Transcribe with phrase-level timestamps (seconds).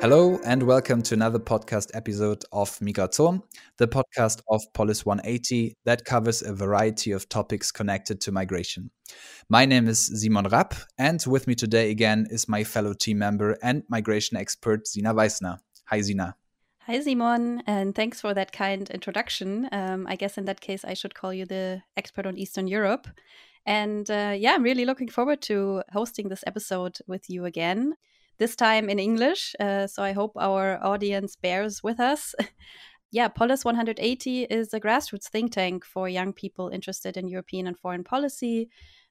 [0.00, 3.42] Hello and welcome to another podcast episode of Migration,
[3.76, 8.90] the podcast of Polis 180 that covers a variety of topics connected to migration.
[9.50, 13.58] My name is Simon Rapp, and with me today again is my fellow team member
[13.62, 15.58] and migration expert Sina Weisner.
[15.88, 16.34] Hi, Sina.
[16.84, 19.68] Hi, Simon, and thanks for that kind introduction.
[19.70, 23.06] Um, I guess in that case, I should call you the expert on Eastern Europe.
[23.66, 27.96] And uh, yeah, I'm really looking forward to hosting this episode with you again,
[28.40, 29.54] this time in English.
[29.60, 32.34] Uh, so I hope our audience bears with us.
[33.12, 37.78] yeah, Polis 180 is a grassroots think tank for young people interested in European and
[37.78, 38.70] foreign policy.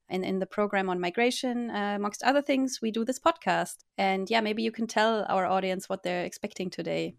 [0.09, 3.77] And in the program on migration, uh, amongst other things, we do this podcast.
[3.99, 7.13] And yeah, maybe you can tell our audience what they're expecting today.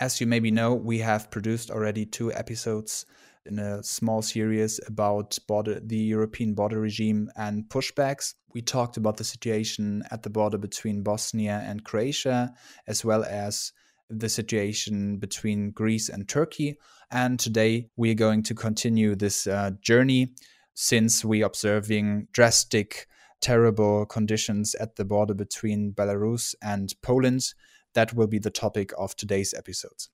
[0.00, 3.06] As you maybe know, we have produced already two episodes
[3.48, 8.34] in a small series about border, the European border regime and pushbacks.
[8.54, 12.52] We talked about the situation at the border between Bosnia and Croatia,
[12.86, 13.72] as well as
[14.10, 16.78] the situation between Greece and Turkey.
[17.10, 20.34] And today we are going to continue this uh, journey
[20.74, 23.06] since we are observing drastic,
[23.40, 27.54] terrible conditions at the border between Belarus and Poland.
[27.94, 30.10] That will be the topic of today's episodes.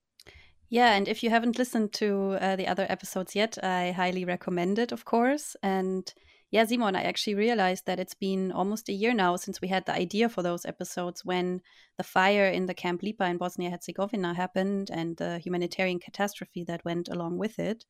[0.74, 4.80] Yeah, and if you haven't listened to uh, the other episodes yet, I highly recommend
[4.80, 5.54] it, of course.
[5.62, 6.12] And
[6.50, 9.86] yeah, Simon, I actually realized that it's been almost a year now since we had
[9.86, 11.60] the idea for those episodes when
[11.96, 16.84] the fire in the Camp Lipa in Bosnia Herzegovina happened and the humanitarian catastrophe that
[16.84, 17.84] went along with it.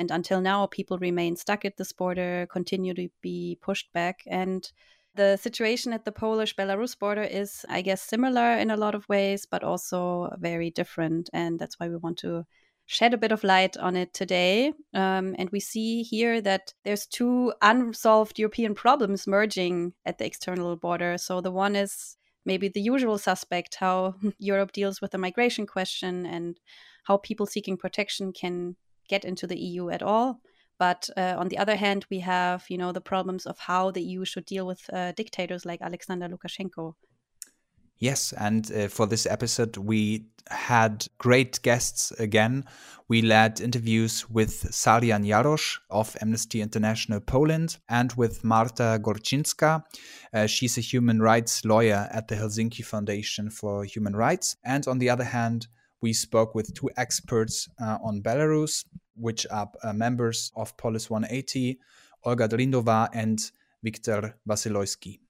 [0.00, 4.24] And until now, people remain stuck at this border, continue to be pushed back.
[4.26, 4.68] And
[5.14, 9.08] the situation at the Polish Belarus border is, I guess, similar in a lot of
[9.08, 11.30] ways, but also very different.
[11.32, 12.44] And that's why we want to
[12.86, 14.72] shed a bit of light on it today.
[14.92, 20.76] Um, and we see here that there's two unsolved European problems merging at the external
[20.76, 21.16] border.
[21.16, 26.26] So the one is maybe the usual suspect how Europe deals with the migration question
[26.26, 26.58] and
[27.04, 28.76] how people seeking protection can
[29.08, 30.40] get into the EU at all.
[30.78, 34.02] But uh, on the other hand, we have, you know, the problems of how the
[34.02, 36.94] EU should deal with uh, dictators like Alexander Lukashenko.
[37.98, 42.64] Yes, and uh, for this episode, we had great guests again.
[43.08, 49.84] We led interviews with Sarian Jarosz of Amnesty International Poland and with Marta Gorczynska.
[50.32, 54.56] Uh, she's a human rights lawyer at the Helsinki Foundation for Human Rights.
[54.64, 55.68] And on the other hand,
[56.02, 58.84] we spoke with two experts uh, on Belarus,
[59.16, 61.78] which are uh, members of Polis 180,
[62.24, 63.50] Olga Dryndova and
[63.82, 65.20] Viktor Vasilojski.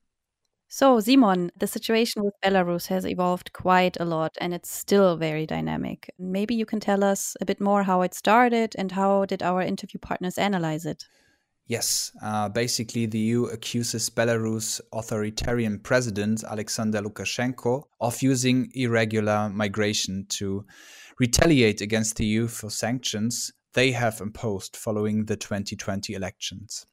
[0.68, 5.46] So, Simon, the situation with Belarus has evolved quite a lot and it's still very
[5.46, 6.10] dynamic.
[6.18, 9.62] Maybe you can tell us a bit more how it started and how did our
[9.62, 11.04] interview partners analyze it?
[11.66, 20.26] Yes, uh, basically, the EU accuses Belarus authoritarian president Alexander Lukashenko of using irregular migration
[20.30, 20.66] to
[21.18, 26.86] retaliate against the EU for sanctions they have imposed following the 2020 elections.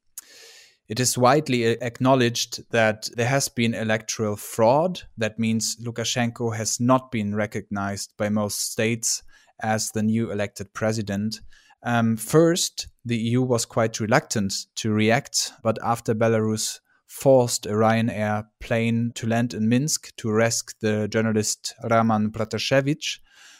[0.88, 5.04] It is widely acknowledged that there has been electoral fraud.
[5.18, 9.24] That means Lukashenko has not been recognized by most states
[9.62, 11.40] as the new elected president
[11.84, 18.46] um, first, the EU was quite reluctant to react, but after Belarus forced a Ryanair
[18.60, 23.20] plane to land in Minsk to rescue the journalist Raman Pratasevich,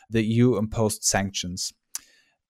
[0.10, 1.74] the EU imposed sanctions.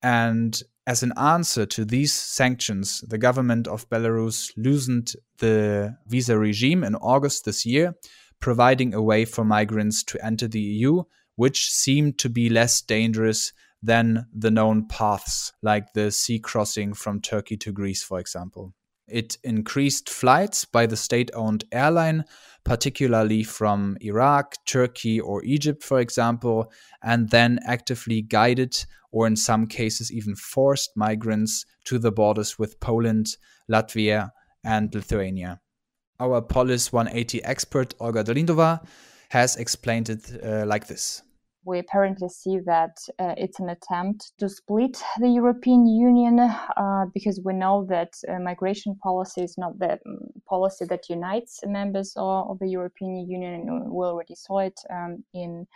[0.04, 6.84] And as an answer to these sanctions, the government of Belarus loosened the visa regime
[6.84, 7.96] in August this year,
[8.40, 11.04] providing a way for migrants to enter the EU,
[11.36, 13.54] which seemed to be less dangerous
[13.84, 18.74] than the known paths, like the sea crossing from Turkey to Greece, for example.
[19.12, 22.26] It increased flights by the state owned airline,
[22.64, 26.72] particularly from Iraq, Turkey, or Egypt, for example,
[27.04, 32.80] and then actively guided or in some cases even forced migrants to the borders with
[32.80, 33.28] Poland,
[33.70, 34.32] Latvia,
[34.64, 35.60] and Lithuania.
[36.20, 38.86] Our Polis 180 expert, Olga Dryndova,
[39.30, 41.24] has explained it uh, like this
[41.64, 47.40] we apparently see that uh, it's an attempt to split the European Union uh, because
[47.44, 52.52] we know that uh, migration policy is not the um, policy that unites members of,
[52.52, 53.92] of, the European Union.
[53.92, 55.68] We already saw it um, in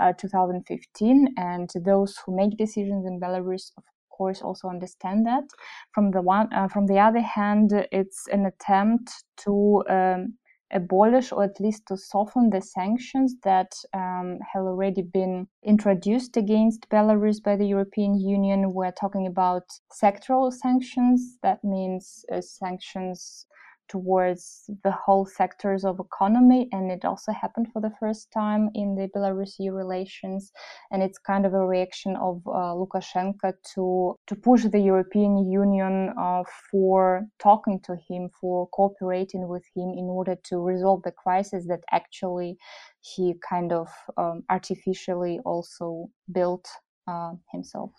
[0.00, 5.44] uh, 2015, and those who make decisions in Belarus, of course, also understand that.
[5.92, 9.10] From the one, uh, from the other hand, it's an attempt
[9.44, 10.34] to um,
[10.70, 16.88] abolish or at least to soften the sanctions that um, have already been introduced against
[16.88, 18.72] Belarus by the European Union.
[18.72, 21.38] We're talking about sectoral sanctions.
[21.42, 23.46] That means uh, sanctions
[23.88, 28.94] towards the whole sectors of economy and it also happened for the first time in
[28.94, 30.52] the belarus-eu relations
[30.90, 36.12] and it's kind of a reaction of uh, lukashenko to to push the european union
[36.18, 41.66] uh, for talking to him for cooperating with him in order to resolve the crisis
[41.66, 42.56] that actually
[43.00, 46.68] he kind of um, artificially also built
[47.08, 47.92] uh, himself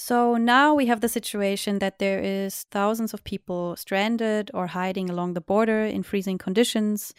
[0.00, 5.10] so now we have the situation that there is thousands of people stranded or hiding
[5.10, 7.12] along the border in freezing conditions,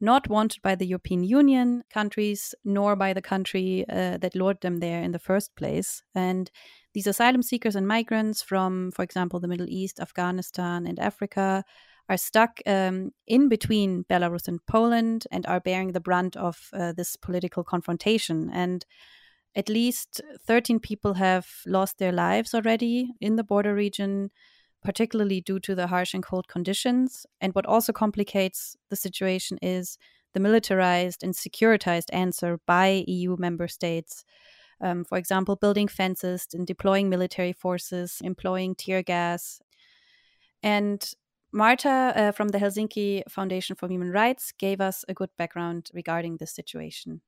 [0.00, 4.78] not wanted by the European Union countries nor by the country uh, that lured them
[4.78, 6.02] there in the first place.
[6.14, 6.50] And
[6.94, 11.62] these asylum seekers and migrants from, for example, the Middle East, Afghanistan, and Africa
[12.08, 16.92] are stuck um, in between Belarus and Poland and are bearing the brunt of uh,
[16.92, 18.48] this political confrontation.
[18.50, 18.86] And
[19.54, 24.30] at least 13 people have lost their lives already in the border region,
[24.82, 27.26] particularly due to the harsh and cold conditions.
[27.40, 29.98] And what also complicates the situation is
[30.32, 34.24] the militarized and securitized answer by EU member states.
[34.80, 39.60] Um, for example, building fences and deploying military forces, employing tear gas.
[40.62, 41.08] And
[41.52, 46.38] Marta uh, from the Helsinki Foundation for Human Rights gave us a good background regarding
[46.38, 47.20] this situation.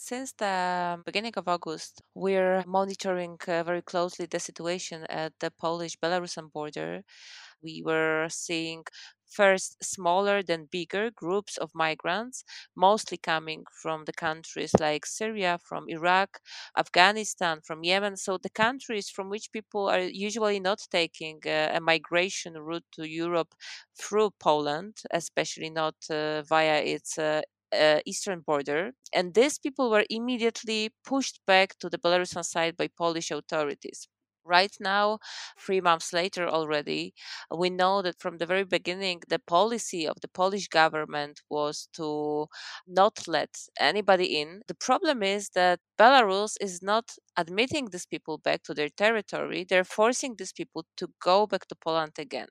[0.00, 5.96] Since the beginning of August, we're monitoring uh, very closely the situation at the Polish
[5.98, 7.02] Belarusian border.
[7.62, 8.84] We were seeing
[9.26, 12.44] first smaller than bigger groups of migrants,
[12.76, 16.40] mostly coming from the countries like Syria, from Iraq,
[16.76, 18.16] Afghanistan, from Yemen.
[18.16, 23.08] So, the countries from which people are usually not taking uh, a migration route to
[23.08, 23.54] Europe
[23.98, 27.42] through Poland, especially not uh, via its uh,
[27.72, 32.88] uh, eastern border, and these people were immediately pushed back to the Belarusian side by
[32.88, 34.08] Polish authorities.
[34.44, 35.18] Right now,
[35.58, 37.14] three months later already,
[37.54, 42.46] we know that from the very beginning, the policy of the Polish government was to
[42.86, 44.62] not let anybody in.
[44.68, 49.64] The problem is that Belarus is not admitting these people back to their territory.
[49.68, 52.48] They're forcing these people to go back to Poland again.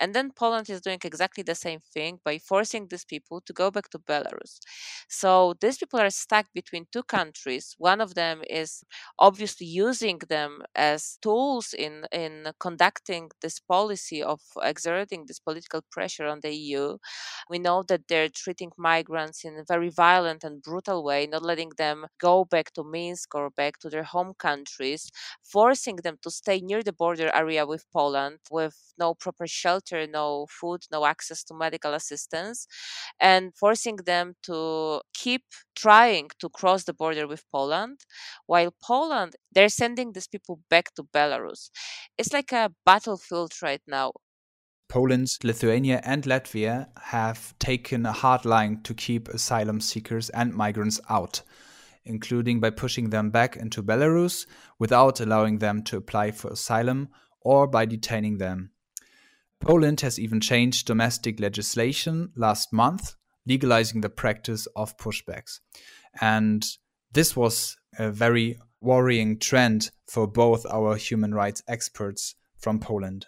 [0.00, 3.70] And then Poland is doing exactly the same thing by forcing these people to go
[3.70, 4.60] back to Belarus.
[5.08, 7.74] So these people are stuck between two countries.
[7.78, 8.84] One of them is
[9.18, 16.26] obviously using them as tools in, in conducting this policy of exerting this political pressure
[16.26, 16.98] on the EU.
[17.50, 21.70] We know that they're treating migrants in a very violent and brutal way, not letting
[21.78, 25.10] them go back to Minsk or back to their home countries,
[25.42, 30.46] forcing them to stay near the border area with Poland with no proper shelter, no
[30.48, 32.66] food, no access to medical assistance,
[33.20, 35.44] and forcing them to keep
[35.74, 38.00] trying to cross the border with Poland,
[38.46, 41.70] while Poland, they're sending these people back to Belarus.
[42.18, 44.12] It's like a battlefield right now.
[44.88, 51.00] Poland, Lithuania, and Latvia have taken a hard line to keep asylum seekers and migrants
[51.08, 51.42] out
[52.04, 54.46] including by pushing them back into Belarus
[54.78, 57.08] without allowing them to apply for asylum
[57.40, 58.70] or by detaining them.
[59.60, 63.14] Poland has even changed domestic legislation last month,
[63.46, 65.60] legalizing the practice of pushbacks.
[66.20, 66.64] And
[67.12, 73.26] this was a very worrying trend for both our human rights experts from Poland.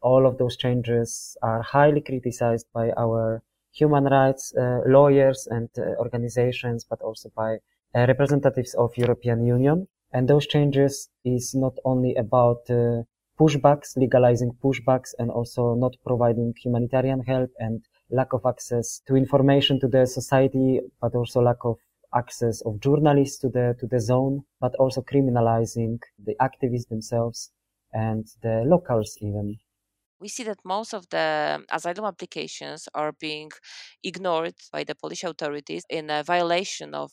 [0.00, 5.82] All of those changes are highly criticized by our human rights uh, lawyers and uh,
[5.98, 7.56] organizations, but also by
[7.94, 9.88] representatives of European Union.
[10.12, 13.02] And those changes is not only about uh,
[13.38, 19.80] pushbacks, legalizing pushbacks, and also not providing humanitarian help and lack of access to information
[19.80, 21.78] to the society, but also lack of
[22.14, 27.50] access of journalists to the to the zone, but also criminalizing the activists themselves
[27.92, 29.58] and the locals even
[30.20, 33.50] we see that most of the asylum applications are being
[34.02, 37.12] ignored by the Polish authorities in a violation of,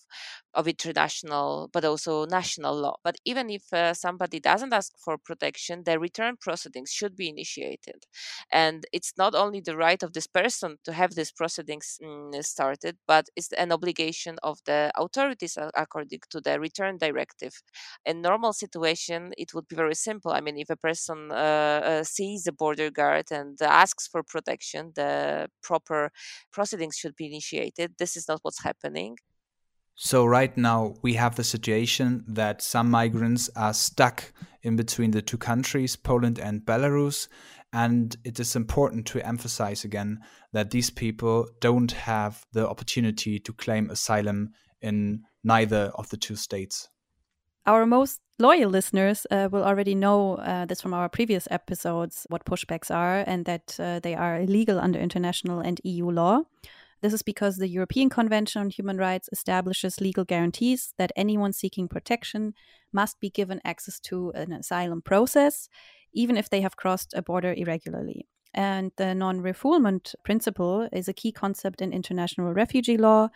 [0.53, 2.95] of international but also national law.
[3.03, 8.05] But even if uh, somebody doesn't ask for protection, the return proceedings should be initiated.
[8.51, 12.97] And it's not only the right of this person to have these proceedings mm, started,
[13.07, 17.53] but it's an obligation of the authorities according to the return directive.
[18.05, 20.31] In normal situation, it would be very simple.
[20.31, 24.91] I mean, if a person uh, uh, sees the border guard and asks for protection,
[24.95, 26.11] the proper
[26.51, 27.95] proceedings should be initiated.
[27.97, 29.17] This is not what's happening.
[30.03, 35.21] So, right now, we have the situation that some migrants are stuck in between the
[35.21, 37.27] two countries, Poland and Belarus.
[37.71, 40.21] And it is important to emphasize again
[40.53, 46.35] that these people don't have the opportunity to claim asylum in neither of the two
[46.35, 46.89] states.
[47.67, 52.43] Our most loyal listeners uh, will already know uh, this from our previous episodes what
[52.43, 56.41] pushbacks are and that uh, they are illegal under international and EU law.
[57.01, 61.87] This is because the European Convention on Human Rights establishes legal guarantees that anyone seeking
[61.87, 62.53] protection
[62.93, 65.67] must be given access to an asylum process,
[66.13, 68.27] even if they have crossed a border irregularly.
[68.53, 73.29] And the non refoulement principle is a key concept in international refugee law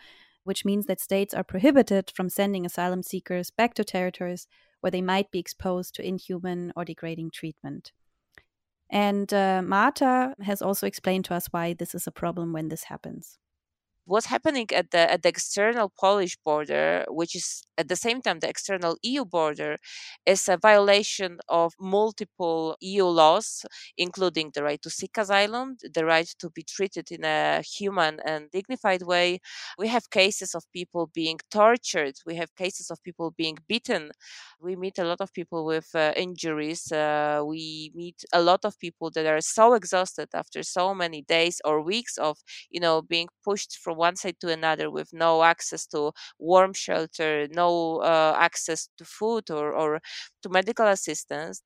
[0.46, 4.46] which means that states are prohibited from sending asylum seekers back to territories
[4.80, 7.90] where they might be exposed to inhuman or degrading treatment.
[8.88, 12.84] And uh, Marta has also explained to us why this is a problem when this
[12.84, 13.38] happens
[14.06, 18.38] what's happening at the at the external Polish border, which is at the same time
[18.40, 19.76] the external EU border,
[20.24, 23.64] is a violation of multiple EU laws,
[23.98, 28.50] including the right to seek asylum, the right to be treated in a human and
[28.50, 29.40] dignified way.
[29.78, 32.14] We have cases of people being tortured.
[32.26, 34.10] We have cases of people being beaten.
[34.60, 36.90] We meet a lot of people with uh, injuries.
[36.92, 41.60] Uh, we meet a lot of people that are so exhausted after so many days
[41.64, 42.38] or weeks of,
[42.70, 47.48] you know, being pushed from one side to another with no access to warm shelter,
[47.50, 50.00] no uh, access to food or, or
[50.42, 51.62] to medical assistance.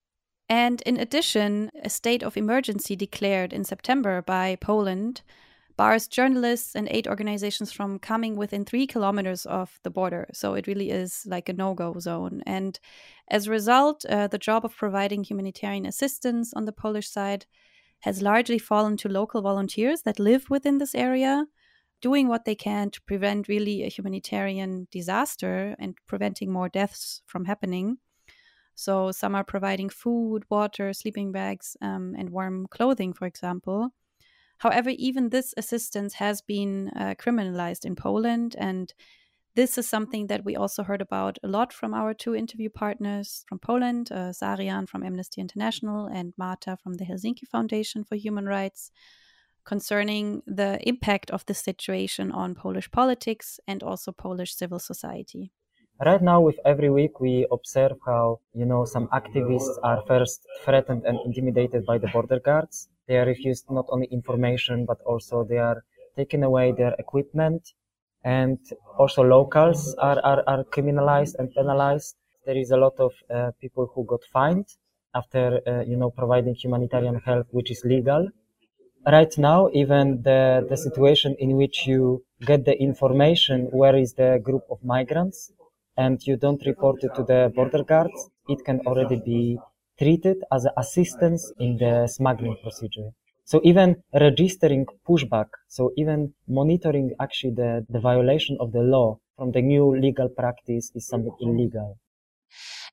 [0.48, 5.22] And in addition, a state of emergency declared in September by Poland
[5.76, 10.28] bars journalists and aid organizations from coming within three kilometers of the border.
[10.32, 12.42] So it really is like a no go zone.
[12.46, 12.78] And
[13.28, 17.46] as a result, uh, the job of providing humanitarian assistance on the Polish side
[18.00, 21.46] has largely fallen to local volunteers that live within this area
[22.00, 27.44] doing what they can to prevent really a humanitarian disaster and preventing more deaths from
[27.44, 27.98] happening.
[28.74, 33.90] So, some are providing food, water, sleeping bags, um, and warm clothing, for example.
[34.60, 38.56] However, even this assistance has been uh, criminalized in Poland.
[38.58, 38.92] And
[39.54, 43.44] this is something that we also heard about a lot from our two interview partners
[43.48, 44.32] from Poland, uh,
[44.86, 48.90] from Amnesty International and Marta from the Helsinki Foundation for Human Rights
[49.64, 55.52] concerning the impact of the situation on Polish politics and also Polish civil society.
[56.04, 61.04] Right now, with every week, we observe how, you know, some activists are first threatened
[61.04, 62.88] and intimidated by the border guards.
[63.06, 65.84] They are refused not only information, but also they are
[66.16, 67.74] taken away their equipment.
[68.24, 68.58] And
[68.98, 72.16] also locals are, are, are criminalized and penalized.
[72.46, 74.68] There is a lot of uh, people who got fined
[75.14, 78.28] after, uh, you know, providing humanitarian help, which is legal
[79.06, 80.40] right now even the
[80.70, 82.02] the situation in which you
[82.50, 85.38] get the information where is the group of migrants
[85.96, 89.42] and you don't report it to the border guards it can already be
[89.98, 93.10] treated as assistance in the smuggling procedure.
[93.44, 99.50] So even registering pushback so even monitoring actually the, the violation of the law from
[99.52, 101.98] the new legal practice is something illegal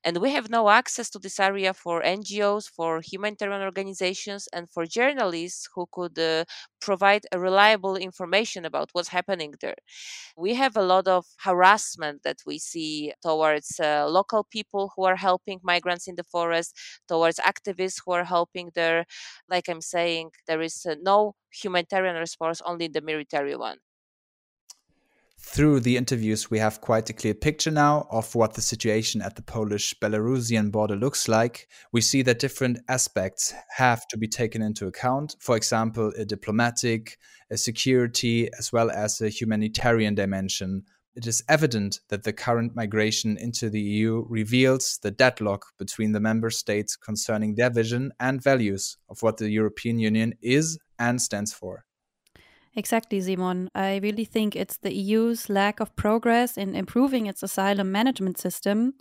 [0.04, 4.86] and we have no access to this area for NGOs, for humanitarian organizations, and for
[4.86, 6.44] journalists who could uh,
[6.80, 9.76] provide a reliable information about what's happening there.
[10.36, 15.16] We have a lot of harassment that we see towards uh, local people who are
[15.16, 16.74] helping migrants in the forest,
[17.08, 19.04] towards activists who are helping there.
[19.48, 23.78] Like I'm saying, there is uh, no humanitarian response, only the military one
[25.40, 29.36] through the interviews, we have quite a clear picture now of what the situation at
[29.36, 31.68] the Polish Belarusian border looks like.
[31.92, 35.36] We see that different aspects have to be taken into account.
[35.40, 37.18] For example, a diplomatic,
[37.50, 40.84] a security, as well as a humanitarian dimension.
[41.14, 46.20] It is evident that the current migration into the EU reveals the deadlock between the
[46.20, 51.52] member states concerning their vision and values of what the European Union is and stands
[51.52, 51.84] for.
[52.76, 53.70] Exactly, Simon.
[53.74, 58.94] I really think it's the EU's lack of progress in improving its asylum management system,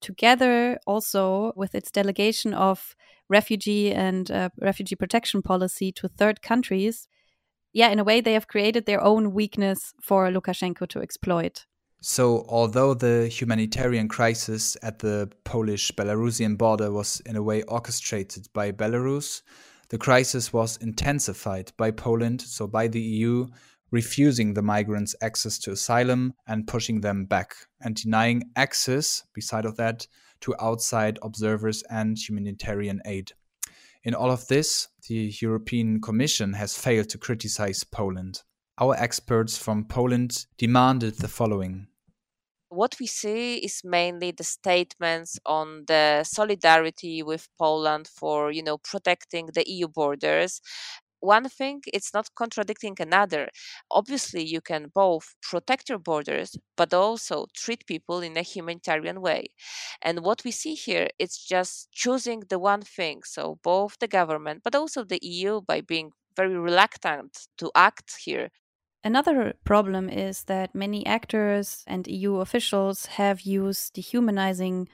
[0.00, 2.94] together also with its delegation of
[3.28, 7.08] refugee and uh, refugee protection policy to third countries.
[7.72, 11.66] Yeah, in a way, they have created their own weakness for Lukashenko to exploit.
[12.00, 18.48] So, although the humanitarian crisis at the Polish Belarusian border was in a way orchestrated
[18.52, 19.42] by Belarus,
[19.88, 23.46] the crisis was intensified by Poland, so by the EU,
[23.90, 29.76] refusing the migrants access to asylum and pushing them back, and denying access, beside of
[29.76, 30.06] that,
[30.40, 33.32] to outside observers and humanitarian aid.
[34.02, 38.42] In all of this, the European Commission has failed to criticize Poland.
[38.78, 41.88] Our experts from Poland demanded the following
[42.76, 48.78] what we see is mainly the statements on the solidarity with Poland for, you know,
[48.78, 50.60] protecting the EU borders.
[51.20, 53.44] one thing it's not contradicting another.
[53.90, 59.42] Obviously you can both protect your borders but also treat people in a humanitarian way.
[60.02, 63.22] And what we see here it's just choosing the one thing.
[63.24, 68.50] So both the government but also the eu by being very reluctant to act here
[69.06, 74.88] Another problem is that many actors and EU officials have used dehumanizing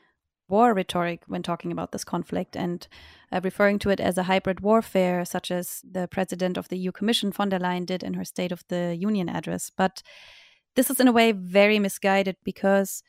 [0.50, 2.87] war rhetoric when talking about this conflict and
[3.33, 6.92] uh, referring to it as a hybrid warfare, such as the president of the EU
[6.92, 9.71] Commission, von der Leyen, did in her State of the Union address.
[9.75, 10.02] But
[10.76, 13.02] this is, in a way, very misguided because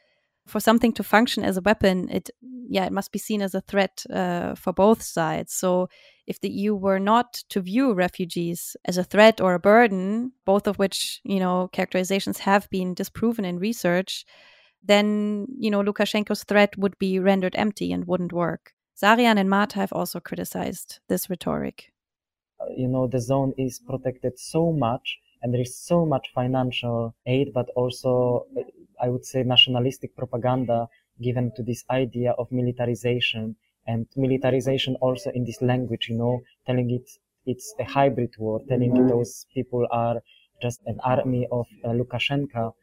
[0.48, 2.30] for something to function as a weapon, it
[2.70, 5.54] yeah, it must be seen as a threat uh, for both sides.
[5.54, 5.90] So
[6.28, 10.68] if the EU were not to view refugees as a threat or a burden, both
[10.68, 14.26] of which you know characterizations have been disproven in research,
[14.84, 18.74] then you know Lukashenko's threat would be rendered empty and wouldn't work.
[19.02, 21.92] Zarian and Marta have also criticized this rhetoric.
[22.60, 27.16] Uh, you know, the zone is protected so much and there is so much financial
[27.26, 28.46] aid, but also,
[29.02, 30.88] I would say, nationalistic propaganda
[31.22, 33.56] given to this idea of militarization
[33.88, 37.10] and militarization also in this language, you know, telling it
[37.46, 40.22] it's a hybrid war, telling those people are
[40.62, 42.74] just an army of uh, Lukashenko.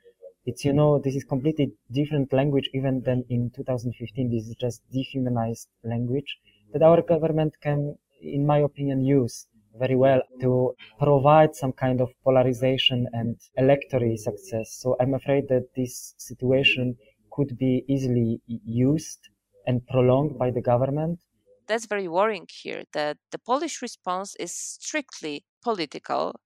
[0.46, 4.82] It's you know this is completely different language even than in 2015 this is just
[4.90, 6.38] dehumanized language
[6.72, 9.46] that our government can in my opinion use
[9.78, 14.72] very well to provide some kind of polarization and electoral success.
[14.80, 16.96] So i'm afraid that this situation
[17.30, 19.28] could be easily used
[19.70, 21.20] and prolonged by the government?
[21.66, 26.40] That's very worrying here that the polish response is strictly political.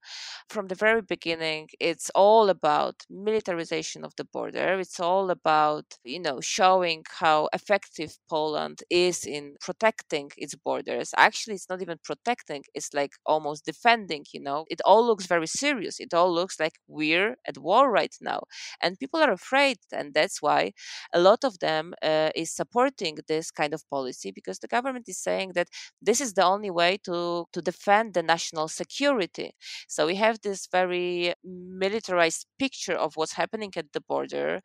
[0.49, 4.79] From the very beginning, it's all about militarization of the border.
[4.79, 11.13] It's all about, you know, showing how effective Poland is in protecting its borders.
[11.17, 14.65] Actually, it's not even protecting, it's like almost defending, you know.
[14.69, 15.99] It all looks very serious.
[15.99, 18.43] It all looks like we're at war right now.
[18.81, 19.77] And people are afraid.
[19.91, 20.73] And that's why
[21.13, 25.17] a lot of them uh, is supporting this kind of policy because the government is
[25.17, 25.69] saying that
[26.01, 29.53] this is the only way to, to defend the national security security.
[29.87, 34.61] So we have this very militarized picture of what's happening at the border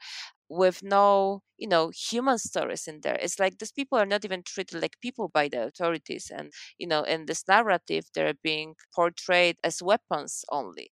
[0.48, 4.42] with no you know human stories in there it's like these people are not even
[4.42, 9.56] treated like people by the authorities and you know in this narrative they're being portrayed
[9.62, 10.90] as weapons only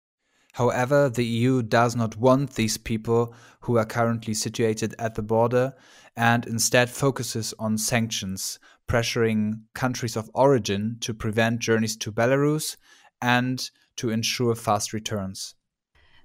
[0.55, 5.75] However, the EU does not want these people who are currently situated at the border
[6.17, 12.77] and instead focuses on sanctions, pressuring countries of origin to prevent journeys to Belarus
[13.23, 15.55] and to ensure fast returns.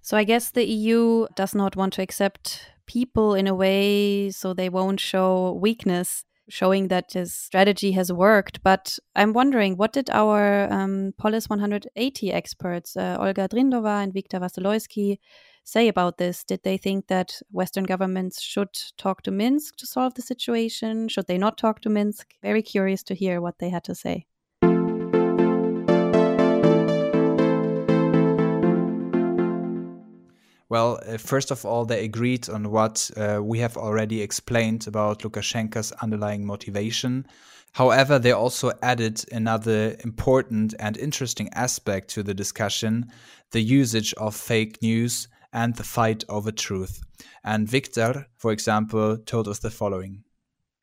[0.01, 4.53] So I guess the EU does not want to accept people in a way so
[4.53, 8.61] they won't show weakness, showing that this strategy has worked.
[8.61, 14.39] But I'm wondering, what did our um, Polis 180 experts, uh, Olga Dryndova and Viktor
[14.39, 15.17] Vasilojsky,
[15.63, 16.43] say about this?
[16.43, 21.07] Did they think that Western governments should talk to Minsk to solve the situation?
[21.07, 22.35] Should they not talk to Minsk?
[22.41, 24.27] Very curious to hear what they had to say.
[30.75, 35.19] Well, uh, first of all, they agreed on what uh, we have already explained about
[35.19, 37.25] Lukashenko's underlying motivation.
[37.71, 43.09] However, they also added another important and interesting aspect to the discussion
[43.51, 46.99] the usage of fake news and the fight over truth.
[47.45, 50.25] And Viktor, for example, told us the following.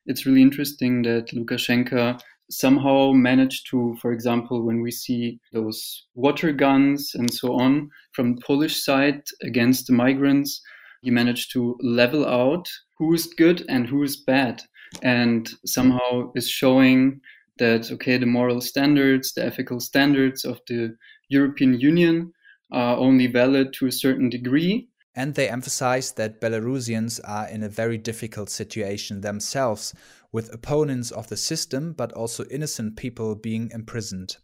[0.07, 2.19] It's really interesting that Lukashenko
[2.51, 8.39] somehow managed to, for example, when we see those water guns and so on from
[8.47, 10.61] Polish side against the migrants,
[11.03, 14.63] he managed to level out who is good and who is bad,
[15.03, 17.21] and somehow is showing
[17.59, 20.95] that, okay, the moral standards, the ethical standards of the
[21.29, 22.33] European Union
[22.71, 24.89] are only valid to a certain degree.
[25.15, 29.95] And they emphasize that Belarusians are in a very difficult situation themselves
[30.33, 34.39] with opponents of the system, but also innocent people being imprisoned.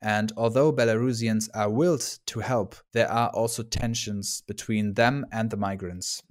[0.00, 5.56] And although Belarusians are willed to help, there are also tensions between them and the
[5.56, 6.22] migrants.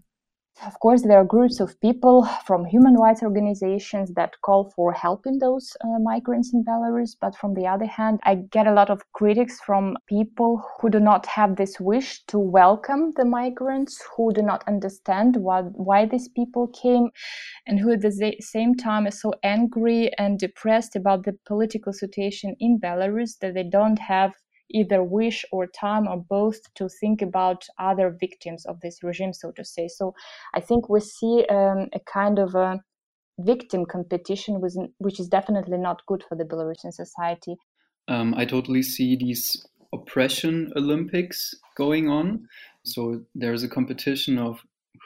[0.62, 5.40] Of course, there are groups of people from human rights organizations that call for helping
[5.40, 7.16] those uh, migrants in Belarus.
[7.20, 11.00] But from the other hand, I get a lot of critics from people who do
[11.00, 16.30] not have this wish to welcome the migrants, who do not understand what, why these
[16.30, 17.10] people came,
[17.66, 22.56] and who at the same time are so angry and depressed about the political situation
[22.60, 24.34] in Belarus that they don't have
[24.74, 29.52] either wish or time or both to think about other victims of this regime, so
[29.52, 29.88] to say.
[29.88, 30.14] So
[30.54, 32.82] I think we see um, a kind of a
[33.40, 34.62] victim competition,
[34.98, 37.56] which is definitely not good for the Belarusian society.
[38.08, 42.48] Um, I totally see these oppression Olympics going on.
[42.84, 44.60] So there's a competition of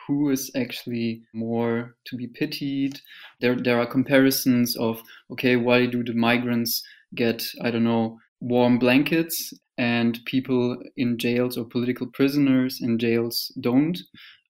[0.07, 2.99] who is actually more to be pitied.
[3.41, 5.01] There, there are comparisons of,
[5.31, 6.83] okay, why do the migrants
[7.15, 13.51] get, I don't know, warm blankets and people in jails or political prisoners in jails
[13.61, 13.97] don't.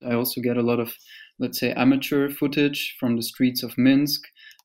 [0.08, 0.94] I also get a lot of,
[1.40, 4.22] let's say, amateur footage from the streets of Minsk,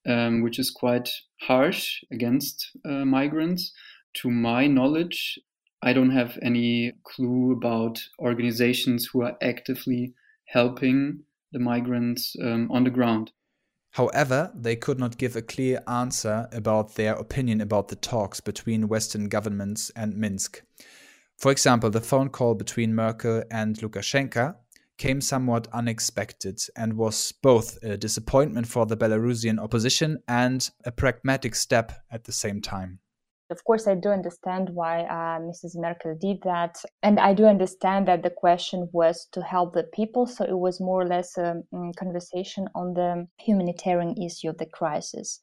[0.06, 1.08] um, which is quite
[1.40, 3.72] harsh against uh, migrants.
[4.14, 5.38] To my knowledge,
[5.82, 10.12] I don't have any clue about organizations who are actively
[10.46, 11.20] helping
[11.52, 13.32] the migrants um, on the ground.
[13.92, 18.88] However, they could not give a clear answer about their opinion about the talks between
[18.88, 20.62] Western governments and Minsk.
[21.36, 24.56] For example, the phone call between Merkel and Lukashenko
[24.96, 31.54] came somewhat unexpected and was both a disappointment for the Belarusian opposition and a pragmatic
[31.54, 33.00] step at the same time.
[33.52, 35.76] Of course, I do understand why uh, Mrs.
[35.76, 36.82] Merkel did that.
[37.02, 40.26] And I do understand that the question was to help the people.
[40.26, 44.66] So it was more or less a um, conversation on the humanitarian issue of the
[44.66, 45.40] crisis.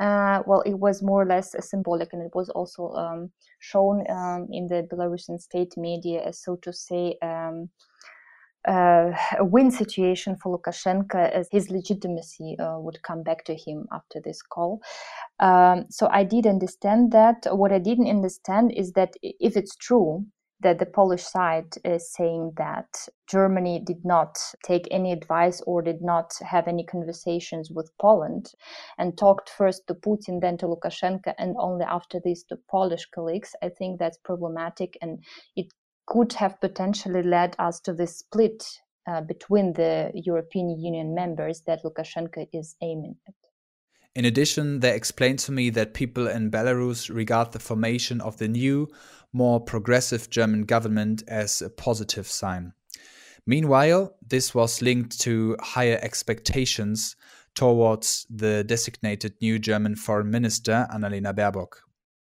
[0.00, 4.48] Uh, well, it was more or less symbolic, and it was also um, shown um,
[4.50, 7.68] in the Belarusian state media as, so to say, um,
[8.66, 13.86] uh, a win situation for Lukashenko as his legitimacy uh, would come back to him
[13.92, 14.80] after this call.
[15.40, 17.46] Um, so I did understand that.
[17.50, 20.26] What I didn't understand is that if it's true
[20.62, 22.86] that the Polish side is saying that
[23.28, 28.52] Germany did not take any advice or did not have any conversations with Poland
[28.98, 33.54] and talked first to Putin, then to Lukashenko, and only after this to Polish colleagues,
[33.62, 35.24] I think that's problematic and
[35.56, 35.66] it
[36.06, 38.64] could have potentially led us to this split
[39.06, 43.34] uh, between the European Union members that Lukashenko is aiming at.
[44.14, 48.48] In addition, they explained to me that people in Belarus regard the formation of the
[48.48, 48.88] new,
[49.32, 52.74] more progressive German government as a positive sign.
[53.46, 57.16] Meanwhile, this was linked to higher expectations
[57.54, 61.80] towards the designated new German foreign minister, Annalena Baerbock.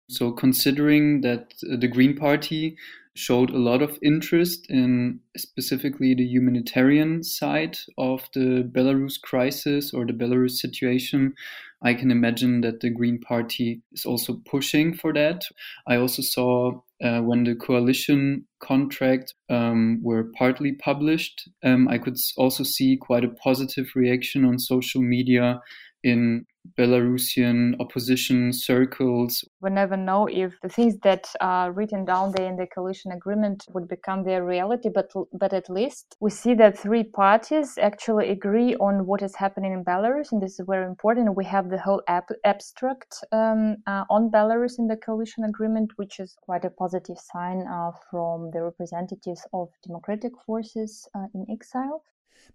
[0.10, 2.78] So, considering that the Green Party
[3.15, 10.06] showed a lot of interest in specifically the humanitarian side of the Belarus crisis or
[10.06, 11.34] the Belarus situation.
[11.82, 15.45] I can imagine that the Green Party is also pushing for that.
[15.88, 22.17] I also saw uh, when the coalition contract um, were partly published, um, I could
[22.38, 25.62] also see quite a positive reaction on social media
[26.04, 26.45] in
[26.78, 29.45] Belarusian opposition circles.
[29.62, 33.65] We never know if the things that are written down there in the coalition agreement
[33.73, 38.75] would become their reality, but but at least we see that three parties actually agree
[38.75, 41.36] on what is happening in Belarus, and this is very important.
[41.36, 46.19] We have the whole ap- abstract um, uh, on Belarus in the coalition agreement, which
[46.19, 52.04] is quite a positive sign uh, from the representatives of democratic forces uh, in exile.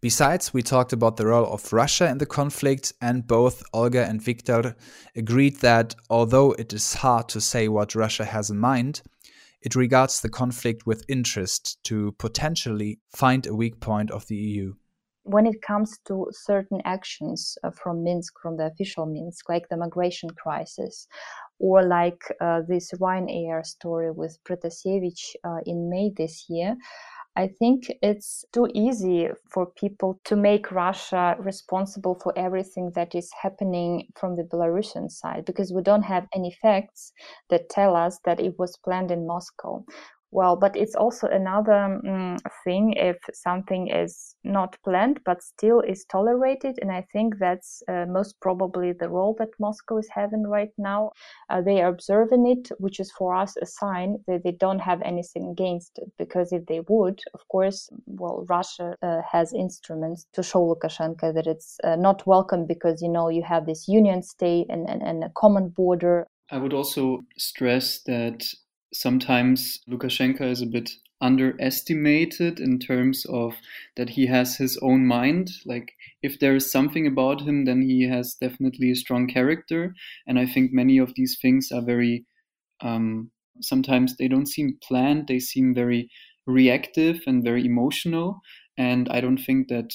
[0.01, 4.23] Besides, we talked about the role of Russia in the conflict, and both Olga and
[4.23, 4.75] Viktor
[5.15, 9.03] agreed that although it is hard to say what Russia has in mind,
[9.61, 14.75] it regards the conflict with interest to potentially find a weak point of the EU.
[15.25, 19.77] When it comes to certain actions uh, from Minsk, from the official Minsk, like the
[19.77, 21.07] migration crisis,
[21.59, 26.75] or like uh, this Ryanair story with Protasevich uh, in May this year,
[27.37, 33.31] I think it's too easy for people to make Russia responsible for everything that is
[33.41, 37.13] happening from the Belarusian side because we don't have any facts
[37.49, 39.85] that tell us that it was planned in Moscow
[40.31, 46.05] well but it's also another um, thing if something is not planned but still is
[46.05, 50.73] tolerated and i think that's uh, most probably the role that moscow is having right
[50.79, 51.11] now.
[51.49, 55.03] Uh, they are observing it which is for us a sign that they don't have
[55.03, 60.43] anything against it because if they would of course well russia uh, has instruments to
[60.43, 64.67] show lukashenko that it's uh, not welcome because you know you have this union state
[64.69, 66.27] and, and, and a common border.
[66.51, 68.45] I would also stress that
[68.93, 73.57] sometimes Lukashenko is a bit underestimated in terms of
[73.97, 75.51] that he has his own mind.
[75.67, 79.95] Like, if there is something about him, then he has definitely a strong character.
[80.27, 82.25] And I think many of these things are very,
[82.81, 86.11] um, sometimes they don't seem planned, they seem very
[86.47, 88.41] reactive and very emotional.
[88.79, 89.93] And I don't think that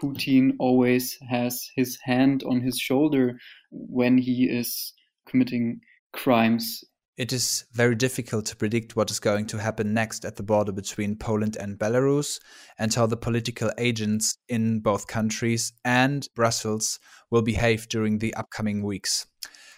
[0.00, 3.38] Putin always has his hand on his shoulder
[3.70, 4.92] when he is
[5.26, 5.80] committing
[6.12, 6.84] crimes
[7.16, 10.72] it is very difficult to predict what is going to happen next at the border
[10.72, 12.38] between Poland and Belarus
[12.78, 16.98] and how the political agents in both countries and Brussels
[17.30, 19.26] will behave during the upcoming weeks.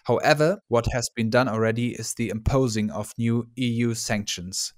[0.05, 4.72] However, what has been done already is the imposing of new EU sanctions.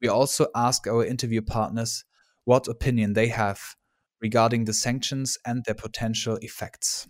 [0.00, 2.04] We also ask our interview partners
[2.44, 3.74] what opinion they have
[4.22, 7.08] regarding the sanctions and their potential effects.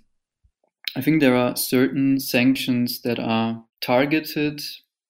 [0.97, 4.63] I think there are certain sanctions that are targeted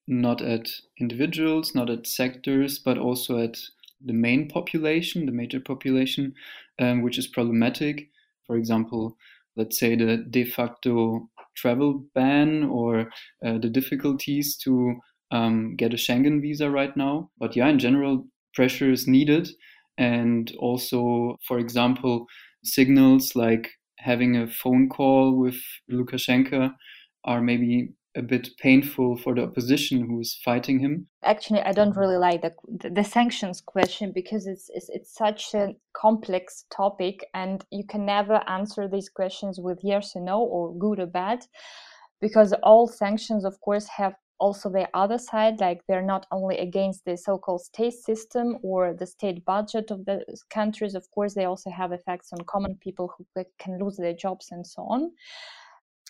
[0.07, 3.59] not at individuals, not at sectors, but also at
[4.05, 6.35] the main population, the major population,
[6.79, 8.11] um, which is problematic.
[8.47, 9.16] For example,
[9.57, 13.11] let's say the de facto travel ban or
[13.45, 14.97] uh, the difficulties to
[15.31, 17.31] um, get a Schengen visa right now.
[17.38, 19.49] But yeah, in general, pressure is needed.
[19.99, 22.27] And also, for example,
[22.64, 25.57] signals like having a phone call with
[25.90, 26.75] Lukashenko
[27.25, 31.07] are maybe a bit painful for the opposition who is fighting him.
[31.22, 35.74] Actually, I don't really like the the sanctions question because it's, it's it's such a
[35.92, 40.98] complex topic, and you can never answer these questions with yes or no or good
[40.98, 41.46] or bad,
[42.20, 47.05] because all sanctions, of course, have also the other side like they're not only against
[47.05, 51.70] the so-called state system or the state budget of the countries of course they also
[51.70, 53.24] have effects on common people who
[53.59, 55.11] can lose their jobs and so on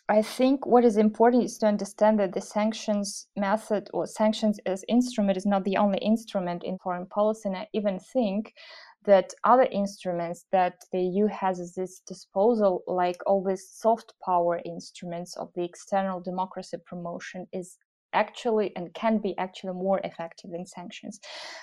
[0.09, 4.85] I think what is important is to understand that the sanctions method or sanctions as
[4.89, 7.49] instrument is not the only instrument in foreign policy.
[7.49, 8.55] And I even think
[9.05, 14.61] that other instruments that the EU has at its disposal, like all these soft power
[14.65, 17.77] instruments of the external democracy promotion, is
[18.13, 21.19] actually and can be actually more effective than sanctions.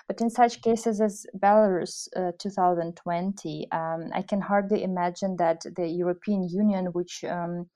[0.08, 5.88] But in such cases as Belarus uh, 2020, um, I can hardly imagine that the
[5.88, 7.70] European Union, which um,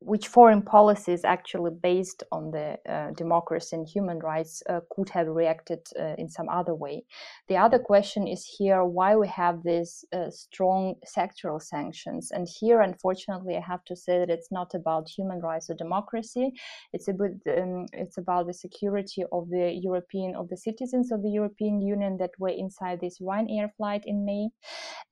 [0.00, 5.26] which foreign policies actually based on the uh, democracy and human rights uh, could have
[5.26, 7.02] reacted uh, in some other way.
[7.48, 12.30] The other question is here why we have these uh, strong sectoral sanctions.
[12.30, 16.52] And here, unfortunately, I have to say that it's not about human rights or democracy.
[16.92, 21.30] It's about um, it's about the security of the European of the citizens of the
[21.30, 24.48] European Union that were inside this Ryanair flight in May.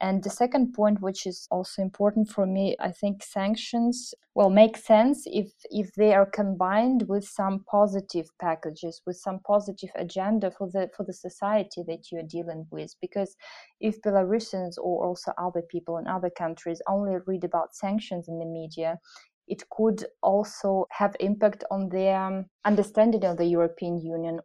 [0.00, 4.76] And the second point, which is also important for me, I think sanctions will make
[4.76, 10.68] sense if if they are combined with some positive packages with some positive agenda for
[10.72, 13.36] the for the society that you're dealing with because
[13.80, 18.44] if belarusians or also other people in other countries only read about sanctions in the
[18.44, 18.98] media
[19.46, 24.40] it could also have impact on their um, understanding of the european union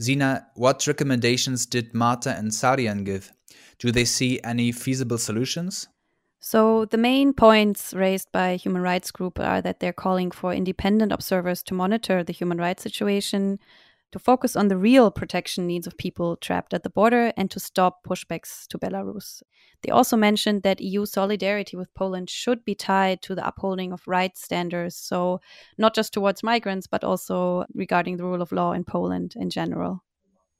[0.00, 3.32] Zina, what recommendations did Marta and Sarian give?
[3.78, 5.88] Do they see any feasible solutions?
[6.40, 11.10] So, the main points raised by human rights group are that they're calling for independent
[11.12, 13.58] observers to monitor the human rights situation,
[14.12, 17.58] to focus on the real protection needs of people trapped at the border, and to
[17.58, 19.42] stop pushbacks to Belarus.
[19.82, 24.06] They also mentioned that EU solidarity with Poland should be tied to the upholding of
[24.06, 25.40] rights standards, so
[25.76, 30.04] not just towards migrants, but also regarding the rule of law in Poland in general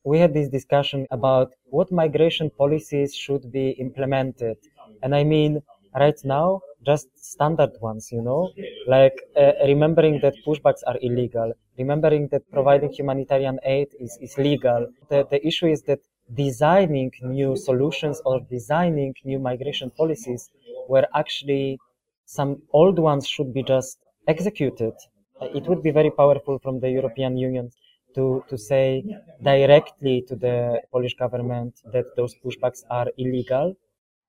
[0.05, 4.57] we had this discussion about what migration policies should be implemented.
[5.03, 5.61] And I mean,
[5.95, 8.51] right now, just standard ones, you know,
[8.87, 14.87] like uh, remembering that pushbacks are illegal, remembering that providing humanitarian aid is, is legal.
[15.11, 16.01] The, the issue is that
[16.35, 20.51] designing new solutions or designing new migration policies
[20.87, 21.79] where actually
[22.27, 24.93] some old ones should be just executed.
[25.41, 27.71] It would be very powerful from the European Union
[28.15, 29.05] to, to say
[29.43, 33.77] directly to the Polish government that those pushbacks are illegal?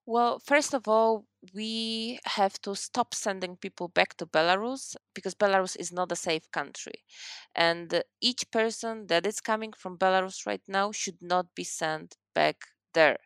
[0.06, 5.78] Well, first of all, we have to stop sending people back to Belarus because Belarus
[5.80, 7.04] is not a safe country.
[7.56, 12.58] And each person that is coming from Belarus right now should not be sent back
[12.94, 13.18] there.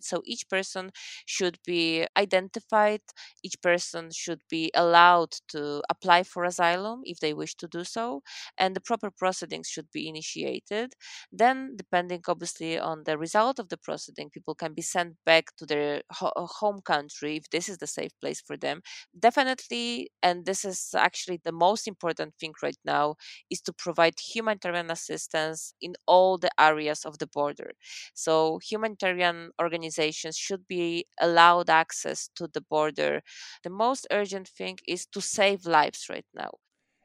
[0.00, 0.90] So each person
[1.26, 3.02] should be identified,
[3.42, 8.22] each person should be allowed to apply for asylum if they wish to do so,
[8.58, 10.94] and the proper proceedings should be initiated.
[11.32, 15.66] Then, depending obviously on the result of the proceeding, people can be sent back to
[15.66, 18.82] their ho- uh, home country if this is the safe place for them.
[19.18, 23.16] Definitely, and this is actually the most important thing right now,
[23.50, 27.72] is to provide humanitarian assistance in all the areas of the border.
[28.14, 33.22] So, humanitarian humanitarian organizations should be allowed access to the border.
[33.62, 36.50] The most urgent thing is to save lives right now.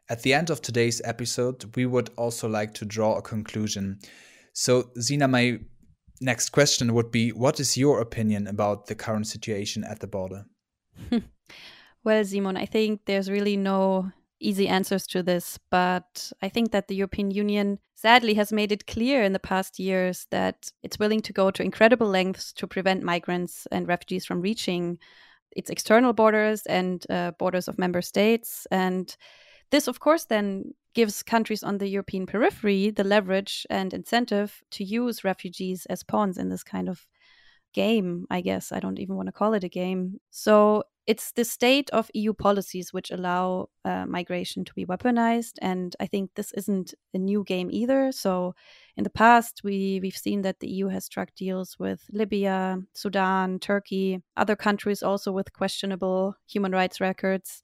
[0.10, 4.00] At the end of today's episode, we would also like to draw a conclusion.
[4.54, 5.60] So, Zina, my
[6.22, 10.46] next question would be What is your opinion about the current situation at the border?
[12.04, 16.88] well, Simon, I think there's really no easy answers to this, but I think that
[16.88, 21.22] the European Union sadly has made it clear in the past years that it's willing
[21.22, 25.00] to go to incredible lengths to prevent migrants and refugees from reaching
[25.52, 28.68] its external borders and uh, borders of member states.
[28.72, 29.16] And
[29.72, 34.84] this, of course, then gives countries on the European periphery the leverage and incentive to
[34.84, 37.06] use refugees as pawns in this kind of
[37.74, 38.72] game, I guess.
[38.72, 40.20] I don't even want to call it a game.
[40.32, 45.96] So it's the state of EU policies which allow uh, migration to be weaponized, and
[46.00, 48.12] I think this isn't a new game either.
[48.12, 48.56] So,
[48.98, 53.60] in the past, we we've seen that the EU has struck deals with Libya, Sudan,
[53.60, 57.62] Turkey, other countries also with questionable human rights records,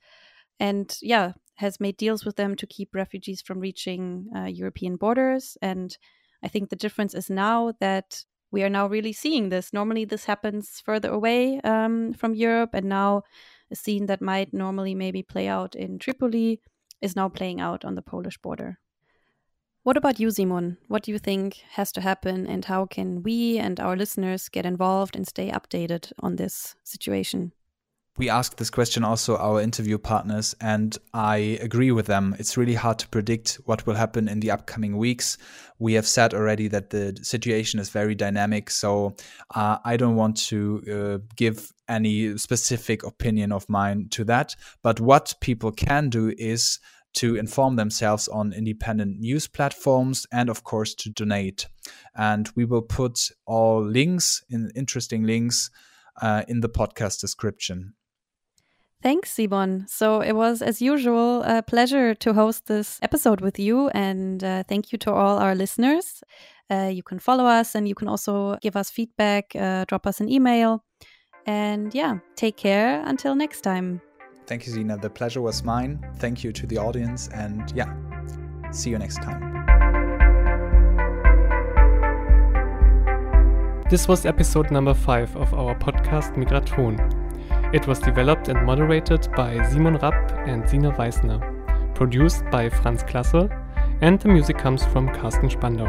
[0.60, 5.58] and yeah, has made deals with them to keep refugees from reaching uh, European borders.
[5.62, 5.98] And
[6.44, 9.74] I think the difference is now that we are now really seeing this.
[9.74, 13.24] Normally, this happens further away um, from Europe, and now
[13.72, 16.60] a scene that might normally maybe play out in Tripoli
[17.02, 18.80] is now playing out on the Polish border.
[19.84, 20.78] What about you, Simon?
[20.90, 24.66] What do you think has to happen, and how can we and our listeners get
[24.66, 27.54] involved and stay updated on this situation?
[28.17, 32.36] We asked this question also our interview partners, and I agree with them.
[32.38, 35.38] It's really hard to predict what will happen in the upcoming weeks.
[35.80, 39.15] We have said already that the situation is very dynamic, so
[39.56, 44.56] uh, I don't want to uh, give any specific opinion of mine to that.
[44.84, 46.80] But what people can do is
[47.13, 51.67] to inform themselves on independent news platforms and of course to donate
[52.15, 55.69] and we will put all links in interesting links
[56.21, 57.93] uh, in the podcast description
[59.02, 59.86] Thanks, Simon.
[59.88, 63.90] So it was, as usual, a pleasure to host this episode with you.
[63.90, 66.24] And uh, thank you to all our listeners.
[66.70, 70.22] Uh, you can follow us and you can also give us feedback, uh, drop us
[70.22, 70.84] an email.
[71.48, 74.02] And yeah, take care until next time.
[74.46, 74.98] Thank you, Sina.
[74.98, 76.00] The pleasure was mine.
[76.18, 77.28] Thank you to the audience.
[77.30, 77.92] And yeah,
[78.72, 79.52] see you next time.
[83.90, 87.21] This was episode number five of our podcast Migraton.
[87.74, 91.40] It was developed and moderated by Simon Rapp and Sina Weisner,
[91.96, 93.50] produced by Franz Klasse,
[94.02, 95.88] and the music comes from Carsten Spandau.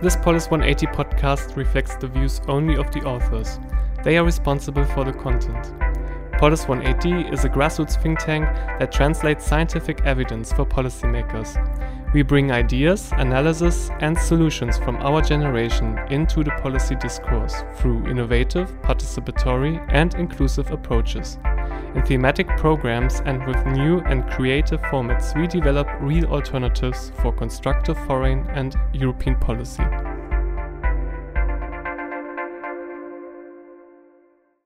[0.00, 3.58] This Polis 180 podcast reflects the views only of the authors.
[4.04, 5.74] They are responsible for the content.
[6.38, 8.44] Polis 180 is a grassroots think tank
[8.78, 11.54] that translates scientific evidence for policymakers.
[12.12, 18.70] We bring ideas, analysis, and solutions from our generation into the policy discourse through innovative,
[18.82, 21.38] participatory, and inclusive approaches.
[21.94, 27.96] In thematic programs and with new and creative formats, we develop real alternatives for constructive
[28.06, 29.84] foreign and European policy.